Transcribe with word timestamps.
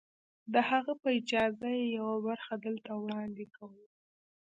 د 0.53 0.55
هغه 0.69 0.93
په 1.01 1.07
اجازه 1.19 1.69
يې 1.77 1.85
يوه 1.97 2.15
برخه 2.27 2.53
دلته 2.65 2.91
وړاندې 3.01 3.45
کوو. 3.55 3.83